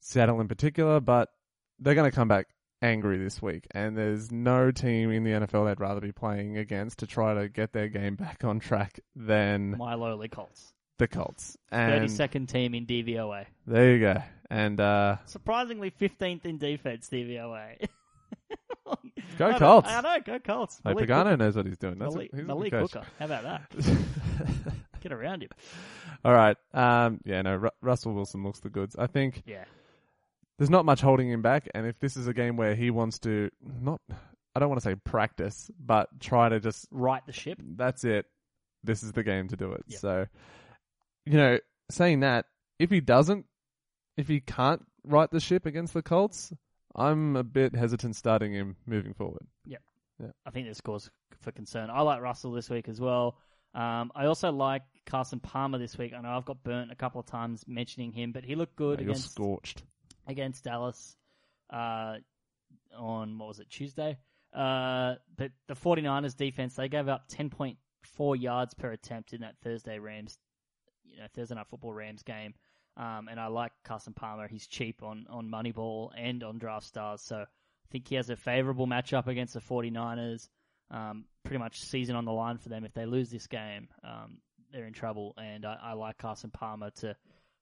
[0.00, 1.28] Seattle in particular, but
[1.78, 2.46] they're going to come back
[2.82, 6.98] angry this week, and there's no team in the NFL they'd rather be playing against
[6.98, 10.72] to try to get their game back on track than My lowly Colts.
[10.98, 11.56] the Colts.
[11.72, 13.46] And 32nd team in DVOA.
[13.66, 14.22] there you go.
[14.50, 17.88] And uh, Surprisingly, 15th in defense DVOA.
[19.38, 19.88] Go I Colts.
[19.88, 20.80] I know, go Colts.
[20.84, 21.36] like Malik Pagano Hooker.
[21.36, 21.98] knows what he's doing.
[21.98, 22.72] That's Malik, what, he's a Malik.
[22.72, 23.02] Hooker.
[23.18, 23.96] How about that?
[25.00, 25.50] Get around him.
[26.24, 26.56] All right.
[26.72, 28.96] Um, yeah, no, Ru- Russell Wilson looks the goods.
[28.98, 29.64] I think Yeah.
[30.58, 33.18] there's not much holding him back, and if this is a game where he wants
[33.20, 34.00] to not,
[34.54, 37.58] I don't want to say practice, but try to just Right the ship.
[37.76, 38.26] that's it.
[38.84, 39.84] This is the game to do it.
[39.88, 40.00] Yep.
[40.00, 40.26] So,
[41.26, 41.58] you know,
[41.90, 42.46] saying that,
[42.78, 43.44] if he doesn't,
[44.16, 46.52] if he can't right the ship against the Colts,
[46.96, 49.46] I'm a bit hesitant starting him moving forward.
[49.66, 49.82] Yep.
[50.20, 50.30] Yeah.
[50.46, 51.10] I think there's cause
[51.42, 51.90] for concern.
[51.90, 53.36] I like Russell this week as well.
[53.74, 56.14] Um, I also like Carson Palmer this week.
[56.16, 59.00] I know I've got burnt a couple of times mentioning him, but he looked good
[59.00, 59.82] You're against scorched.
[60.26, 61.16] against Dallas
[61.70, 62.16] uh,
[62.96, 64.16] on what was it Tuesday.
[64.54, 69.98] Uh, but the 49ers defense they gave up 10.4 yards per attempt in that Thursday
[69.98, 70.38] Rams,
[71.04, 72.54] you know Thursday night football Rams game.
[72.96, 74.48] Um, and I like Carson Palmer.
[74.48, 78.36] He's cheap on on Moneyball and on Draft Stars, so I think he has a
[78.36, 80.48] favorable matchup against the 49ers.
[80.90, 82.84] Um, pretty much season on the line for them.
[82.84, 84.38] If they lose this game, um,
[84.72, 85.34] they're in trouble.
[85.36, 87.16] And I, I like Carson Palmer to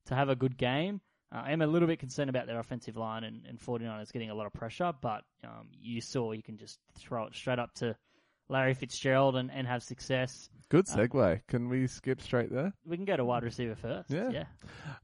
[0.06, 1.00] to have a good game.
[1.32, 4.30] Uh, I am a little bit concerned about their offensive line and, and 49ers getting
[4.30, 7.74] a lot of pressure, but um, you saw you can just throw it straight up
[7.76, 7.96] to
[8.48, 10.48] Larry Fitzgerald and, and have success.
[10.70, 11.40] Good Um, segue.
[11.46, 12.72] Can we skip straight there?
[12.86, 14.10] We can go to wide receiver first.
[14.10, 14.30] Yeah.
[14.30, 14.44] yeah.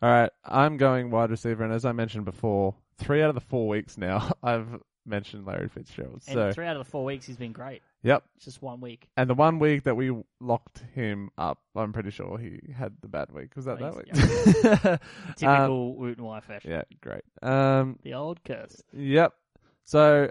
[0.02, 3.40] All right, I'm going wide receiver, and as I mentioned before, three out of the
[3.40, 4.68] four weeks now, I've
[5.06, 6.22] mentioned Larry Fitzgerald.
[6.26, 7.82] And so, three out of the four weeks, he's been great.
[8.02, 8.22] yep.
[8.36, 9.08] It's just one week.
[9.16, 13.08] And the one week that we locked him up, I'm pretty sure he had the
[13.08, 13.54] bad week.
[13.56, 15.00] Was that that week?
[15.36, 16.72] Typical Woot and Wye fashion.
[16.72, 17.22] Um, yeah, great.
[17.42, 18.82] Um, The old curse.
[18.92, 19.34] yep.
[19.84, 20.30] So,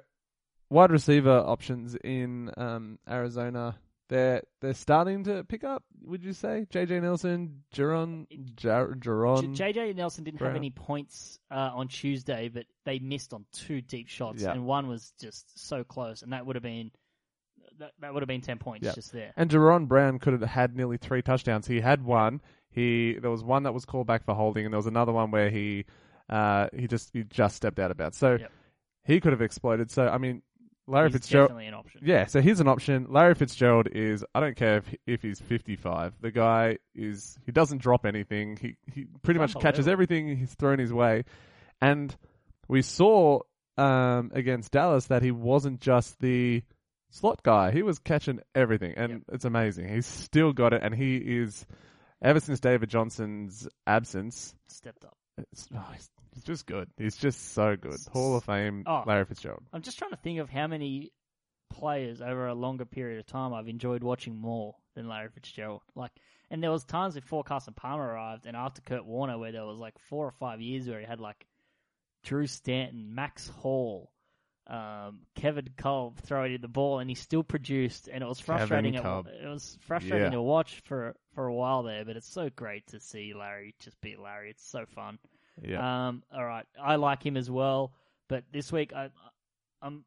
[0.70, 3.78] wide receiver options in um, Arizona,
[4.10, 5.84] they're they're starting to pick up.
[6.04, 7.00] Would you say J.J.
[7.02, 9.54] Nelson, Jaron, Jar- Jaron?
[9.56, 10.52] J- JJ Nelson didn't Brown.
[10.52, 14.52] have any points uh, on Tuesday, but they missed on two deep shots, Yeah.
[14.52, 16.90] and one was just so close, and that would have been
[17.78, 18.94] that, that would have been ten points Yeah.
[18.94, 19.32] just there.
[19.38, 21.68] And Jaron Brown could have had nearly three touchdowns.
[21.68, 22.42] He had one.
[22.72, 25.30] He there was one that was called back for holding, and there was another one
[25.32, 25.86] where he
[26.30, 28.18] uh, he just he just stepped out of bounds.
[28.18, 28.52] So Yep.
[29.04, 29.92] he could have exploded.
[29.92, 30.42] So I mean,
[30.89, 31.49] Larry He's Fitzgerald.
[31.49, 32.02] definitely an option.
[32.04, 33.08] Yeah, so here's an option.
[33.10, 36.13] Larry Fitzgerald is I don't care if if he's 55.
[36.21, 38.58] The guy is he doesn't drop anything.
[38.58, 41.23] He he pretty much catches everything he's thrown his way.
[41.82, 42.15] And
[42.67, 43.39] we saw
[43.78, 46.63] um, against Dallas that he wasn't just the
[47.12, 47.71] slot guy.
[47.71, 49.21] He was catching everything, and Yep.
[49.34, 49.88] it's amazing.
[49.88, 51.65] He's still got it, and he is
[52.21, 54.54] ever since David Johnson's absence.
[54.67, 55.17] Stepped up.
[55.52, 56.89] It's, oh, he's, he's just good.
[56.97, 57.97] He's just so good.
[58.12, 59.04] Hall of Fame, Oh.
[59.06, 59.63] Larry Fitzgerald.
[59.73, 61.12] I'm just trying to think of how many
[61.69, 65.82] players over a longer period of time I've enjoyed watching more than Larry Fitzgerald.
[65.95, 66.12] Like,
[66.49, 69.78] and there was times before Carson Palmer arrived and after Kurt Warner where there was
[69.78, 71.45] like four or five years where he had like
[72.23, 74.12] Drew Stanton, Max Hall,
[74.70, 78.94] um, Kevin Kolb throwing in the ball, and he still produced, and it was frustrating.
[78.96, 80.30] It, it was frustrating Yeah.
[80.38, 84.00] to watch for for a while there, but it's so great to see Larry just
[84.02, 84.52] be Larry.
[84.52, 85.18] It's so fun.
[85.62, 86.08] Yeah.
[86.08, 87.94] Um, all right, I like him as well,
[88.28, 89.10] but this week I,
[89.82, 90.06] I'm,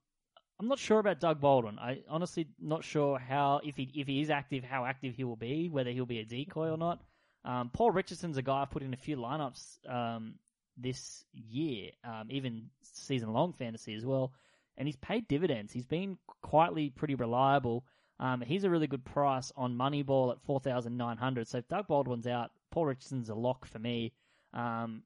[0.58, 1.78] I'm not sure about Doug Baldwin.
[1.78, 5.36] I honestly not sure how if he if he is active, how active he will
[5.36, 7.02] be, whether he'll be a decoy or not.
[7.44, 10.34] Um, Paul Richardson's a guy I've put in a few lineups um,
[10.76, 14.32] this year, um, even season long fantasy as well,
[14.76, 15.72] and he's paid dividends.
[15.72, 17.84] He's been quietly pretty reliable.
[18.18, 21.48] Um, he's a really good price on Moneyball at four thousand nine hundred.
[21.48, 24.12] So if Doug Baldwin's out, Paul Richardson's a lock for me.
[24.52, 25.02] Um,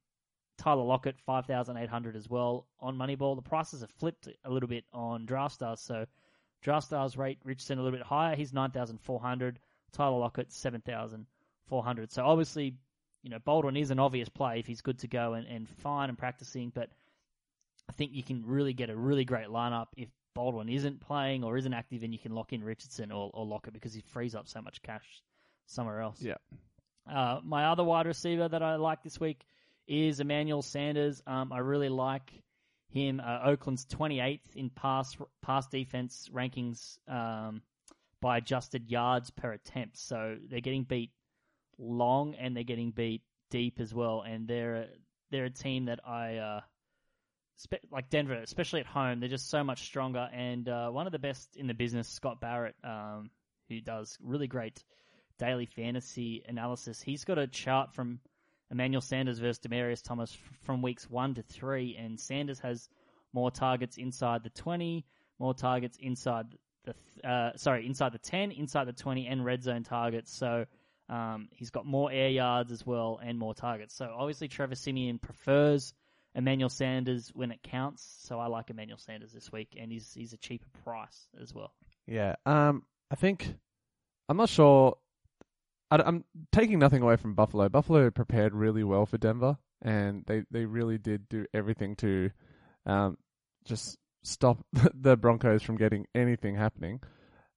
[0.59, 3.37] Tyler Lockett, 5,800 as well on Moneyball.
[3.37, 6.07] The prices have flipped a little bit on DraftStars, so
[6.65, 8.35] DraftStars rate Richardson a little bit higher.
[8.35, 9.59] He's 9,400.
[9.93, 12.13] Tyler Lockett, 7,400.
[12.13, 12.75] So obviously,
[13.23, 16.09] you know, Baldwin is an obvious play if he's good to go and, and fine
[16.09, 16.91] and practicing, but
[17.89, 21.57] I think you can really get a really great lineup if Baldwin isn't playing or
[21.57, 24.49] isn't active and you can lock in Richardson or, or Lockett because he frees up
[24.49, 25.23] so much cash
[25.67, 26.21] somewhere else.
[26.21, 26.37] Yeah.
[27.11, 29.45] Uh, my other wide receiver that I like this week
[29.87, 31.23] is Emmanuel Sanders.
[31.27, 32.33] Um, I really like
[32.89, 33.21] him.
[33.21, 37.63] Uh, Oakland's 28th in pass pass defense rankings um,
[38.21, 39.97] by adjusted yards per attempt.
[39.99, 41.13] So they're getting beat
[41.79, 44.23] long and they're getting beat deep as well.
[44.23, 44.87] And they're a,
[45.31, 46.61] they're a team that I uh,
[47.57, 50.29] spe- like Denver, especially at home, they're just so much stronger.
[50.33, 53.31] And uh, one of the best in the business, Scott Barrett, um,
[53.69, 54.85] who does really great
[55.39, 58.21] daily fantasy analysis, he's got a chart from
[58.71, 62.89] Emmanuel Sanders versus Demaryius Thomas from weeks one to three, and Sanders has
[63.33, 65.05] more targets inside the twenty,
[65.39, 66.47] more targets inside
[66.85, 70.33] the th- uh, sorry inside the ten, inside the twenty, and red zone targets.
[70.37, 70.67] So.
[71.09, 73.95] Um, he's got more air yards as well and more targets.
[73.95, 75.95] So obviously Trevor Siemian prefers
[76.37, 78.07] Emmanuel Sanders when it counts.
[78.21, 81.73] So I like Emmanuel Sanders this week, and he's he's a cheaper price as well.
[82.07, 82.37] Yeah.
[82.45, 83.55] Um, I think
[84.29, 84.99] I'm not sure.
[85.91, 87.69] I, am taking nothing away from Buffalo.
[87.69, 92.31] Buffalo prepared really well for Denver, and they they really did do everything to,
[92.85, 93.17] um,
[93.65, 94.59] just stop
[94.95, 97.01] the Broncos from getting anything happening.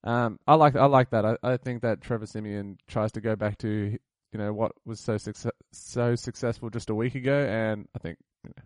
[0.03, 1.25] Um, I like I like that.
[1.25, 3.97] I, I think that Trevor Siemian tries to go back to
[4.31, 8.19] you know what was so success, so successful just a week ago, and I think
[8.43, 8.63] you know,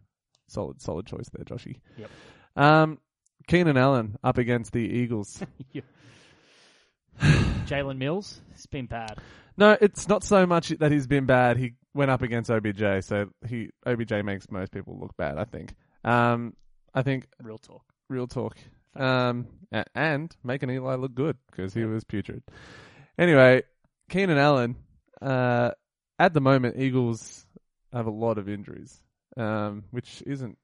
[0.47, 1.77] solid solid choice there, Joshy.
[1.97, 2.09] Yep.
[2.55, 2.99] Um,
[3.47, 5.41] Keenan Allen up against the Eagles.
[7.19, 9.17] Jalen Mills, it's been bad.
[9.57, 11.57] No, it's not so much that he's been bad.
[11.57, 15.37] He went up against OBJ, so he OBJ makes most people look bad.
[15.37, 15.75] I think.
[16.03, 16.55] Um,
[16.93, 17.83] I think Real talk.
[18.09, 18.57] real talk.
[18.95, 19.47] Um,
[19.95, 22.43] and making Eli look good because he was putrid.
[23.17, 23.63] Anyway,
[24.09, 24.75] Keenan Allen.
[25.21, 25.71] Uh,
[26.19, 27.45] at the moment, Eagles
[27.93, 29.01] have a lot of injuries,
[29.37, 30.57] um, which isn't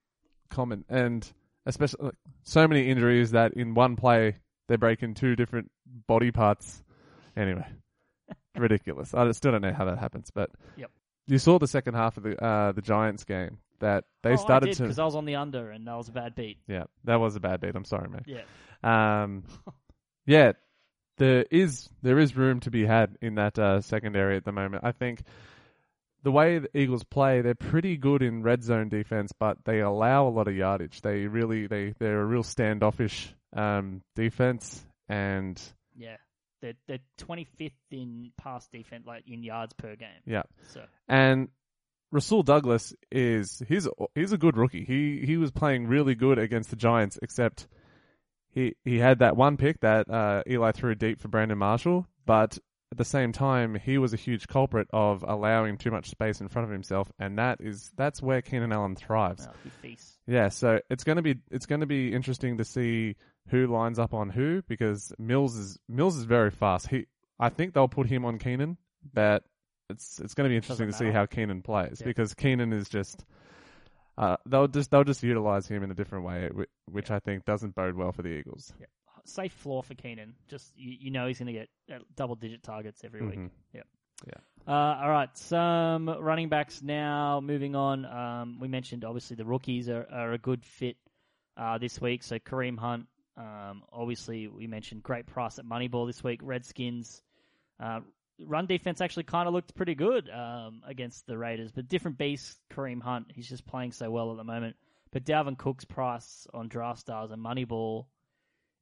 [0.50, 1.30] common, and
[1.66, 4.36] especially like, so many injuries that in one play
[4.68, 5.72] they break in two different
[6.08, 6.84] body parts.
[7.36, 7.66] Anyway,
[8.56, 9.14] ridiculous.
[9.14, 10.92] I still don't know how that happens, but Yep.
[11.28, 14.68] you saw the second half of the uh, the Giants game that they oh, started
[14.68, 14.84] I did to.
[14.84, 16.58] because I was on the under, and that was a bad beat.
[16.68, 17.76] Yeah, that was a bad beat.
[17.76, 18.24] I'm sorry, mate.
[18.26, 18.44] Yeah.
[18.84, 19.44] Um,
[20.26, 20.54] yeah,
[21.18, 24.84] there is there is room to be had in that uh, secondary at the moment.
[24.84, 25.24] I think
[26.24, 30.28] the way the Eagles play, they're pretty good in red zone defense, but they allow
[30.28, 31.02] a lot of yardage.
[31.02, 35.62] They really they they're a real standoffish um, defense, and
[35.96, 36.18] Yeah,
[36.62, 40.10] they're they're 25th in pass defense, like in yards per game.
[40.26, 41.50] yeah, So and
[42.12, 44.84] Rasul Douglas is he's he's a good rookie.
[44.84, 47.68] He he was playing really good against the Giants, except
[48.52, 52.58] he he had that one pick that uh, Eli threw deep for Brandon Marshall, but
[52.92, 56.48] at the same time he was a huge culprit of allowing too much space in
[56.48, 59.48] front of himself, and that is that's where Keenan Allen thrives.
[59.82, 60.18] feasts.
[60.28, 63.16] Yeah, so it's gonna be it's gonna be interesting to see
[63.50, 66.88] who lines up on who because Mills is Mills is very fast.
[66.88, 67.06] He
[67.40, 68.78] I think they'll put him on Keenan,
[69.14, 69.44] but
[69.90, 72.08] it's it's gonna be interesting to see how Keenan plays Yeah.
[72.08, 73.24] because Keenan is just
[74.18, 77.46] uh, they'll just they'll just utilize him in a different way, whi- which I think
[77.46, 78.74] doesn't bode well for the Eagles.
[79.30, 80.34] Safe floor for Keenan.
[80.48, 83.40] Just you, you know he's going to get uh, double digit targets every week.
[83.74, 83.82] Yeah,
[84.68, 87.40] Uh, all right, some running backs now.
[87.42, 90.98] Moving on, um, we mentioned obviously the rookies are, are a good fit
[91.58, 92.24] uh, this week.
[92.24, 93.06] So Kareem Hunt,
[93.38, 96.42] um, obviously we mentioned great price at Moneyball this week.
[96.44, 97.22] Redskins
[97.80, 98.02] uh,
[98.46, 102.60] run defense actually kind of looked pretty good um, against the Raiders, but different beast.
[102.72, 104.76] Kareem Hunt, he's just playing so well at the moment.
[105.12, 108.06] But Dalvin Cook's price on Draft Stars and Moneyball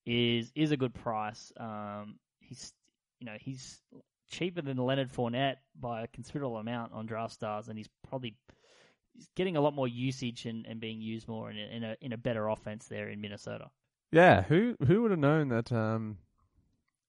[0.08, 1.52] is is a good price.
[1.58, 2.74] Um, he's
[3.20, 3.80] you know he's
[4.30, 8.36] cheaper than Leonard Fournette by a considerable amount on Draft Stars, and he's probably
[9.14, 11.96] he's getting a lot more usage and, and being used more in a, in a
[12.02, 13.70] in a better offense there in Minnesota.
[14.12, 15.72] Yeah, who who would have known that?
[15.72, 16.18] Um,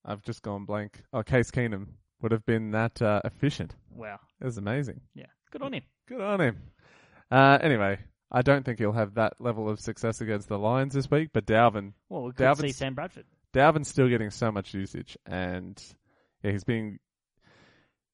[0.05, 1.01] I've just gone blank.
[1.13, 1.87] Oh, Case Keenum
[2.21, 3.75] would have been that uh, efficient.
[3.95, 4.99] Wow, It was amazing.
[5.13, 5.83] yeah, good on him.
[6.07, 6.57] Good on him.
[7.31, 7.99] Uh, anyway,
[8.31, 11.45] I don't think he'll have that level of success against the Lions this week, but
[11.45, 13.25] Dalvin, Well, we could Dalvin's- see Sam Bradford.
[13.53, 15.81] Dalvin's still getting so much usage, and
[16.43, 16.99] yeah, he's being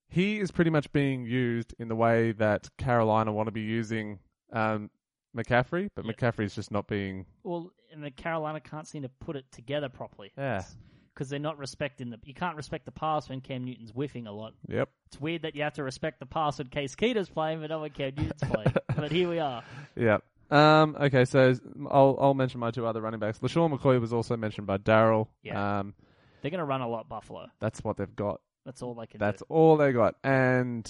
[0.08, 4.19] he is pretty much being used in the way that Carolina want to be using
[4.54, 4.89] um,
[5.36, 6.13] McCaffrey, but Yeah.
[6.13, 7.25] McCaffrey's just not being.
[7.43, 10.32] Well, and the Carolina can't seem to put it together properly.
[10.38, 10.63] Yeah.
[11.15, 12.19] Because they're not respecting the.
[12.25, 14.54] You can't respect the pass when Cam Newton's whiffing a lot.
[14.67, 14.89] Yep.
[15.08, 17.80] It's weird that you have to respect the pass when Case Keenum's playing, but not
[17.82, 18.73] when Cam Newton's playing.
[18.95, 19.63] but here we are.
[19.95, 20.23] Yep.
[20.51, 21.56] Um, okay, so
[21.89, 23.39] I'll I'll mention my two other running backs.
[23.39, 25.28] LeSean McCoy was also mentioned by Darryl.
[25.41, 25.80] Yeah.
[25.80, 25.93] Um,
[26.41, 27.47] They're going to run a lot, Buffalo.
[27.60, 28.41] that's what they've got.
[28.65, 29.45] That's all they can That's do.
[29.49, 30.86] all they got, and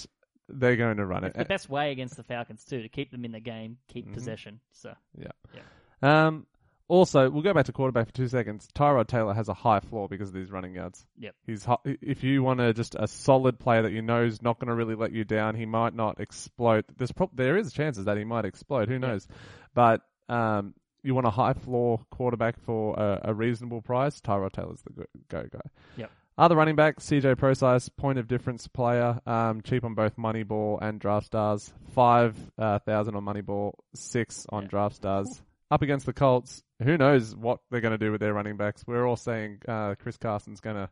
[0.50, 1.40] they're going to run It's it.
[1.40, 4.14] the best way against the Falcons too to keep them in the game, keep Mhm.
[4.14, 4.60] possession.
[4.74, 5.28] So yeah.
[5.54, 6.28] yeah.
[6.28, 6.48] Um,
[6.88, 8.68] also, we'll go back to quarterback for two seconds.
[8.76, 11.06] Tyrod Taylor has a high floor because of these running yards.
[11.18, 11.36] Yep.
[11.46, 14.68] He's if you want to just a solid player that you know is not going
[14.70, 16.86] to really let you down, he might not explode.
[16.98, 18.88] There's pro- there is chances that he might explode.
[18.90, 19.28] Who knows?
[19.74, 24.22] But um, you want a high floor quarterback for a, a reasonable price.
[24.22, 25.70] Tyrod Taylor's the go, go guy.
[25.98, 26.12] Yep.
[26.38, 31.00] Other running back, CJ Prosise, point of difference player, um, cheap on both Moneyball and
[31.00, 31.72] Draft Stars.
[31.94, 34.70] Five uh, thousand on Moneyball, six on Yeah.
[34.70, 35.42] Draft Stars.
[35.72, 36.64] up against the Colts.
[36.84, 38.84] Who knows what they're going to do with their running backs?
[38.86, 40.90] We're all saying uh, Chris Carson's going to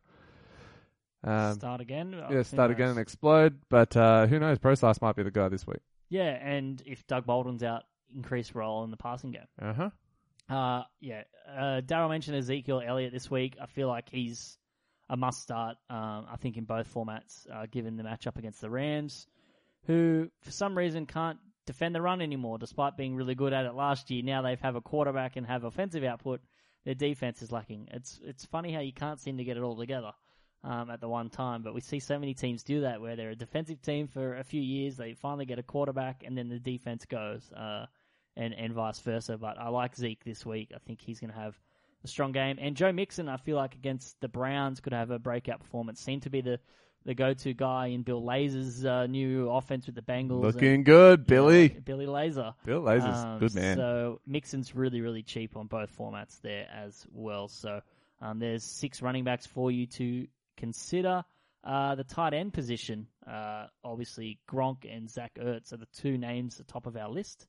[1.30, 2.16] um, start again.
[2.32, 4.60] Yeah start again and explode, but uh, who knows?
[4.60, 5.80] Prosise might be the guy this week.
[6.10, 7.84] Yeah, and if Doug Baldwin's out,
[8.14, 9.48] increased role in the passing game.
[9.62, 9.90] Uh huh.
[10.50, 11.24] Uh, yeah.
[11.50, 13.58] Uh, Darryl mentioned Ezekiel Elliott this week.
[13.62, 14.58] I feel like he's
[15.10, 15.78] a must start.
[15.90, 19.28] Um, I think in both formats, uh, given the matchup against the Rams,
[19.86, 23.74] who for some reason can't defend the run anymore, despite being really good at it
[23.74, 24.24] last year.
[24.24, 26.42] Now they have have a quarterback and have offensive output.
[26.86, 27.90] Their defense is lacking.
[27.92, 30.12] It's it's funny how you can't seem to get it all together
[30.64, 33.32] um, at the one time, but we see so many teams do that where they're
[33.32, 36.60] a defensive team for a few years, they finally get a quarterback, and then the
[36.60, 37.52] defense goes.
[37.52, 37.86] Uh,
[38.36, 39.38] and, and vice versa.
[39.38, 40.72] But I like Zeke this week.
[40.74, 41.60] I think he's going to have
[42.04, 42.58] a strong game.
[42.60, 46.02] And Joe Mixon, I feel like against the Browns, could have a breakout performance.
[46.02, 46.60] Seemed to be the,
[47.06, 50.42] the go to guy in Bill Lazor's uh, new offense with the Bengals.
[50.42, 51.68] Looking and, good, you know, Billy.
[51.70, 52.54] Billy Laser.
[52.66, 53.78] Bill Lazor's Um, good man.
[53.78, 57.48] So Mixon's really, really cheap on both formats there as well.
[57.48, 57.82] So
[58.22, 61.24] um, there's six running backs for you to consider.
[61.64, 66.60] Uh, the tight end position, uh, obviously Gronk and Zach Ertz are the two names
[66.60, 67.48] at the top of our list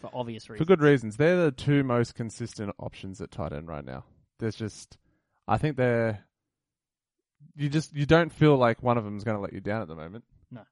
[0.00, 0.66] for obvious reasons.
[0.66, 1.16] For good reasons.
[1.16, 4.04] They're the two most consistent options at tight end right now.
[4.38, 4.96] There's just,
[5.46, 6.24] I think they're,
[7.56, 9.82] you just, you don't feel like one of them is going to let you down
[9.82, 10.24] at the moment.
[10.50, 10.62] No.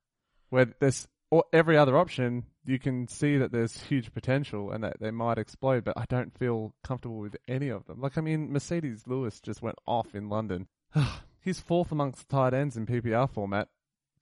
[0.51, 5.01] Where there's, or every other option, you can see that there's huge potential and that
[5.01, 8.01] they might explode, but I don't feel comfortable with any of them.
[8.01, 10.67] Like, I mean, Marcedes Lewis just went off in London.
[11.41, 13.69] he's fourth amongst tight ends in PPR format,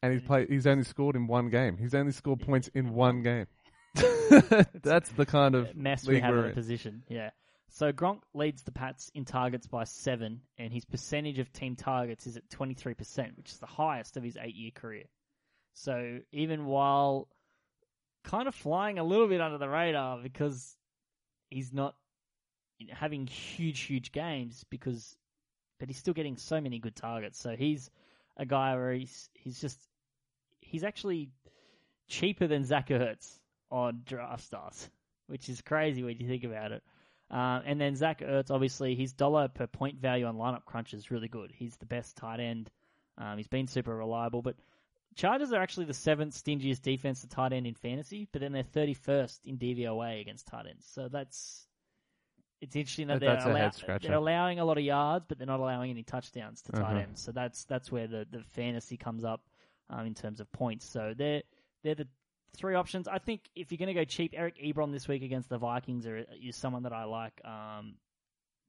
[0.03, 0.27] and he's mm.
[0.27, 1.77] played, he's only scored in one game.
[1.79, 3.47] He's only scored points in one game.
[3.95, 6.53] That's the kind of mess we have in in.
[6.53, 7.03] position.
[7.09, 7.31] Yeah.
[7.71, 12.27] So Gronk leads the Pats in targets by seven, and his percentage of team targets
[12.27, 15.05] is at 23%, which is the highest of his eight year career.
[15.75, 17.29] So even while
[18.25, 20.77] kind of flying a little bit under the radar because
[21.51, 21.95] he's not
[22.91, 25.17] having huge, huge games, because
[25.79, 27.39] but he's still getting so many good targets.
[27.39, 27.91] So he's
[28.37, 29.79] a guy where he's he's just
[30.61, 31.31] he's actually
[32.09, 33.39] cheaper than Zach Ertz
[33.71, 34.91] on draft stars,
[35.27, 36.83] which is crazy when you think about it.
[37.31, 41.11] Uh, and then Zach Ertz, obviously, his dollar per point value on lineup crunch is
[41.11, 41.53] really good.
[41.55, 42.71] He's the best tight end.
[43.19, 44.57] Um, he's been super reliable, but
[45.17, 48.63] Chargers are actually the seventh stingiest defense to tight end in fantasy, but then they're
[48.63, 50.87] 31st in DVOA against tight ends.
[50.89, 51.67] So that's
[52.61, 53.71] it's interesting that That- they're, allow-
[54.03, 56.97] they're allowing a lot of yards, but they're not allowing any touchdowns to tight Uh-huh.
[57.01, 57.21] ends.
[57.21, 59.43] So that's that's where the, the fantasy comes up
[59.91, 60.87] um, in terms of points.
[60.87, 61.43] So they're
[61.83, 62.09] they're the
[62.57, 63.09] three options.
[63.09, 66.07] I think if you're going to go cheap, Eric Ebron this week against the Vikings
[66.07, 67.41] are, is someone that I like.
[67.45, 67.95] Um,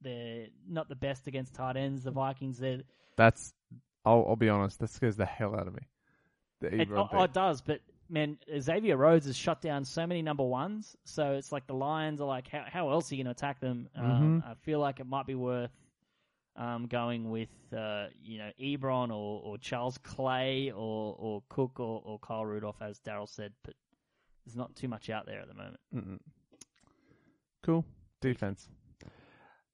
[0.02, 2.04] they're not the best against tight ends.
[2.04, 2.82] The Vikings, they're
[3.18, 3.54] That's,
[4.06, 5.82] I'll, I'll be honest, that scares the hell out of me.
[6.62, 10.22] The it, oh, oh, it does, but man, Xavier Rhodes has shut down so many
[10.22, 10.96] number ones.
[11.06, 13.60] So it's like the Lions are like, how how else are you going to attack
[13.60, 13.89] them?
[13.96, 14.52] Um, Mhm.
[14.52, 15.72] I feel like it might be worth
[16.56, 22.02] um, going with uh, you know Ebron or, or Charles Clay or or Cook or,
[22.06, 23.54] or Kyle Rudolph, as Darryl said.
[23.64, 23.76] But
[24.46, 25.80] there's not too much out there at the moment.
[25.96, 26.20] Mm-mm.
[27.64, 27.86] Cool.
[28.22, 28.68] Defense.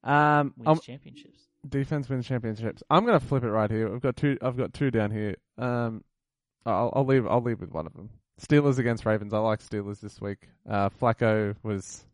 [0.04, 1.40] Um, Wins um, championships.
[1.68, 2.84] defense wins championships.
[2.92, 3.92] I'm gonna flip it right here.
[3.94, 4.38] I've got two.
[4.42, 5.36] I've got two down here.
[5.58, 6.04] Um,
[6.66, 7.26] I'll, I'll leave.
[7.26, 8.10] I'll leave with one of them.
[8.40, 9.34] Steelers against Ravens.
[9.34, 10.48] I like Steelers this week.
[10.70, 12.06] Uh, Flacco was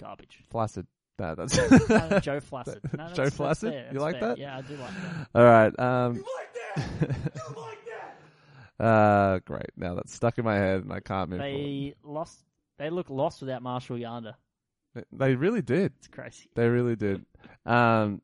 [0.00, 0.42] Garbage.
[0.50, 0.86] flaccid.
[1.18, 2.80] No, that's Uh, Joe Flaccid.
[2.92, 3.72] No, that's, Joe that's Flaccid?
[3.72, 4.28] fair, You like fair.
[4.30, 4.38] that?
[4.38, 5.28] Yeah, I do like that.
[5.34, 5.78] All right.
[5.78, 7.32] Um, like that?
[7.48, 7.78] You like
[8.78, 8.84] that?
[8.84, 9.70] uh, great.
[9.76, 11.54] Now that's stuck in my head and I can't move forward.
[11.56, 12.38] They lost.
[12.78, 14.34] They look lost without Marshal Yanda.
[15.12, 15.92] They really did.
[15.98, 16.48] It's crazy.
[16.54, 17.24] They really did.
[17.66, 18.20] Um,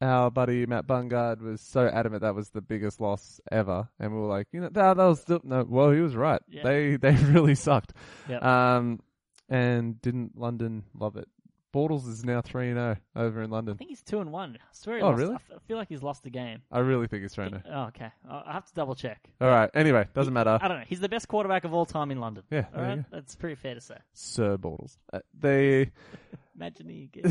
[0.00, 4.18] our buddy Matt Bungard was so adamant that was the biggest loss ever, and we
[4.20, 5.64] were like, you know, that, that was still no.
[5.68, 6.42] Well, he was right.
[6.48, 6.62] Yeah.
[6.64, 7.92] They they really sucked.
[8.28, 8.42] Yep.
[8.42, 9.00] Um,
[9.48, 11.28] and didn't London love it?
[11.72, 13.74] Bortles is now three and zero over in London.
[13.74, 14.56] I think he's two and one.
[14.60, 15.18] I swear he Oh, lost.
[15.18, 15.32] really?
[15.32, 16.60] I f- I feel like he's lost a game.
[16.70, 17.64] I really think he's three and zero.
[17.74, 18.10] Oh, okay.
[18.28, 19.20] I have to double check.
[19.40, 19.70] All right.
[19.74, 20.58] Anyway, doesn't matter.
[20.60, 20.84] I don't know.
[20.86, 22.44] He's the best quarterback of all time in London.
[22.50, 23.96] Yeah, All right, that's pretty fair to say.
[24.12, 24.96] Sir Bortles.
[25.12, 25.90] Uh, they
[26.56, 27.28] Imagine he gets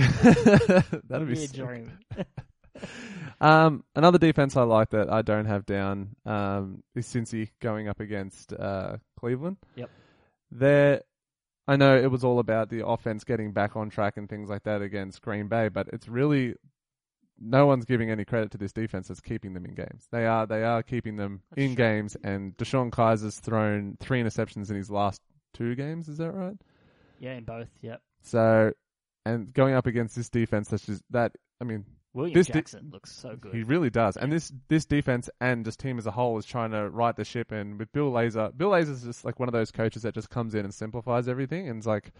[1.08, 1.92] that'd be a dream.
[3.40, 8.00] Um, another defense I like that I don't have down um, is Cincy going up
[8.00, 9.58] against uh, Cleveland.
[9.76, 9.90] Yep.
[10.52, 11.02] There,
[11.68, 14.64] I know it was all about the offense getting back on track and things like
[14.64, 16.56] that against Green Bay, but it's really
[17.40, 20.08] no one's giving any credit to this defense that's keeping them in games.
[20.12, 21.86] They are they are keeping them That's in true.
[21.86, 25.22] games, and DeShone Kizer's thrown three interceptions in his last
[25.54, 26.08] two games.
[26.08, 26.58] Is that right?
[27.20, 27.70] Yeah, in both.
[27.82, 28.02] Yep.
[28.24, 28.72] So,
[29.26, 31.34] and going up against this defense, that's just that.
[31.60, 33.54] I mean, William This Jackson looks so good.
[33.54, 34.18] he really does.
[34.18, 37.24] And this this defense and just team as a whole is trying to right the
[37.24, 37.52] ship.
[37.52, 40.30] And with Bill Lazor, Bill Lazor is just like one of those coaches that just
[40.30, 41.70] comes in and simplifies everything.
[41.70, 42.12] And it's like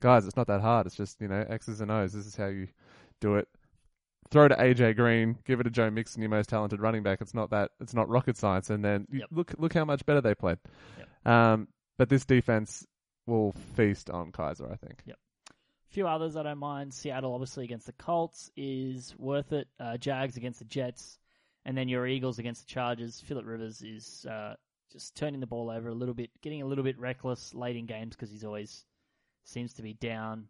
[0.00, 0.86] guys, it's not that hard.
[0.86, 2.12] It's just you know X's and O's.
[2.12, 2.68] This is how you
[3.20, 3.48] do it.
[4.30, 7.20] Throw to AJ Green, give it to Joe Mixon, your most talented running back.
[7.20, 7.72] It's not that.
[7.80, 8.70] It's not rocket science.
[8.70, 9.28] And then Yep.
[9.30, 10.58] look look how much better they played.
[10.98, 11.08] Yep.
[11.34, 11.68] Um,
[11.98, 12.86] but this defense
[13.26, 15.02] will feast on Kizer, I think.
[15.94, 16.92] Few others I don't mind.
[16.92, 19.68] Seattle, obviously, against the Colts is worth it.
[19.78, 21.18] Uh, Jags against the Jets.
[21.64, 23.20] And then your Eagles against the Chargers.
[23.20, 24.54] Philip Rivers is uh,
[24.92, 27.86] just turning the ball over a little bit, getting a little bit reckless late in
[27.86, 28.84] games because he's always
[29.44, 30.48] seems to be down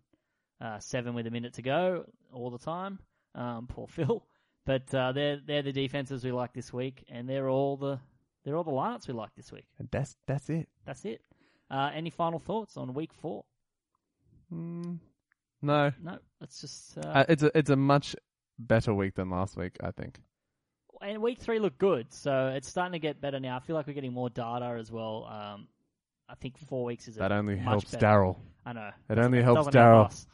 [0.61, 2.99] uh, seven with a minute to go all the time.
[3.34, 4.26] Um, poor Phil.
[4.66, 8.01] But uh, they're they're the defenses we like this week, and they're all the
[8.45, 9.66] they're all the lineups we like this week.
[9.78, 10.68] And that's that's it.
[10.86, 11.20] That's it.
[11.70, 13.45] Uh, any final thoughts on week four?
[14.53, 14.99] Mm,
[15.64, 16.98] no, No, let's just.
[16.98, 18.14] Uh, uh, it's a it's a much
[18.58, 19.76] better week than last week.
[19.82, 20.18] I think.
[21.02, 23.56] and week three looked good, so it's starting to get better now.
[23.56, 25.26] I feel like we're getting more data as well.
[25.30, 25.68] Um,
[26.28, 27.94] I think four weeks is a That only helps.
[27.94, 28.36] Darryl.
[28.64, 30.26] I know It only helps Darryl.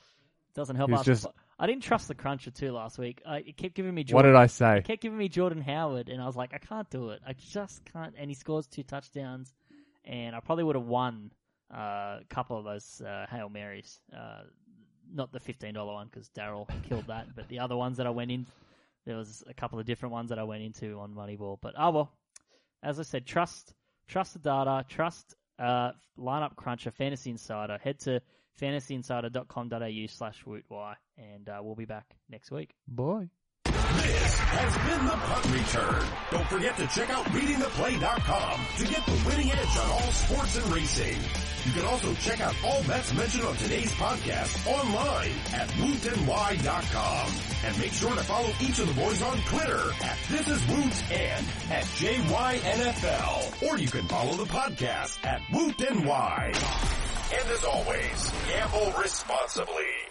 [0.55, 1.07] Doesn't help He's us.
[1.07, 1.27] just-
[1.59, 3.21] I didn't trust the cruncher too last week.
[3.27, 4.33] I, it kept giving me What Jordan.
[4.33, 4.79] did I say?
[4.79, 7.21] It kept giving me Jordan Howard, and I was like, I can't do it.
[7.27, 8.15] I just can't.
[8.17, 9.53] And he scores two touchdowns,
[10.07, 11.33] and I probably would have won
[11.71, 14.01] uh, a couple of those uh, hail marys.
[14.11, 14.45] Uh,
[15.13, 18.11] not the fifteen dollar one because Darryl killed that, but the other ones that I
[18.11, 18.47] went in,
[19.07, 21.59] there was a couple of different ones that I went into on Moneyball.
[21.61, 22.13] But oh well,
[22.83, 23.75] as I said, trust
[24.09, 27.79] trust the data, trust uh, lineup cruncher, Fantasy Insider.
[27.83, 28.21] Head to
[28.61, 32.75] fantasyinsider.com.au slash wootY, and uh, we'll be back next week.
[32.89, 33.29] Boy.
[34.51, 36.05] Has been the punt return.
[36.33, 40.67] Don't forget to check out beatingtheplay.com to get the winning edge on all sports and
[40.75, 41.19] racing.
[41.65, 47.33] You can also check out all bets mentioned on today's podcast online at wootny.com.
[47.65, 51.13] And make sure to follow each of the boys on Twitter at This Is Woot
[51.13, 53.69] and at JYNFL.
[53.71, 56.47] Or you can follow the podcast at WootNY.
[57.39, 60.10] And as always, gamble responsibly.